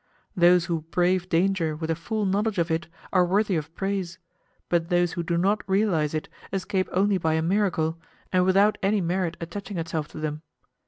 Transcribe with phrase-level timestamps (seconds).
[0.35, 4.17] Those who brave danger with a full knowledge of it are worthy of praise,
[4.67, 7.99] but those who do not realize it escape only by a miracle,
[8.33, 10.41] and without any merit attaching itself to them.